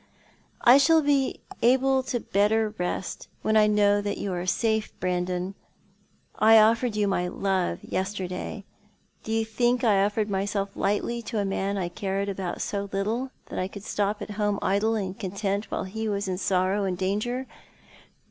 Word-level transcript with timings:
"I 0.61 0.79
shall 0.79 1.03
be 1.03 1.41
better 1.59 1.67
able 1.67 2.01
to 2.01 2.73
rest 2.79 3.27
when 3.43 3.55
I 3.55 3.67
know 3.67 3.99
you 3.99 4.33
are 4.33 4.47
safe, 4.47 4.91
Brandon. 4.99 5.53
I 6.33 6.57
offered 6.57 6.95
you 6.95 7.07
my 7.07 7.27
love 7.27 7.83
yesterday. 7.83 8.63
Do 9.23 9.31
you 9.31 9.45
think 9.45 9.83
I 9.83 9.97
offLTcd 9.97 10.27
myself 10.29 10.75
lightly 10.75 11.21
to 11.21 11.37
a 11.37 11.45
man 11.45 11.77
I 11.77 11.87
cared 11.87 12.29
about 12.29 12.63
so 12.63 12.89
little 12.91 13.29
that 13.45 13.59
I 13.59 13.67
could 13.67 13.83
stop 13.83 14.23
at 14.23 14.31
home 14.31 14.57
idle 14.63 14.95
and 14.95 15.19
content 15.19 15.69
while 15.69 15.83
he 15.83 16.09
was 16.09 16.27
in 16.27 16.39
sorrow 16.39 16.83
and 16.85 16.97
danger 16.97 17.45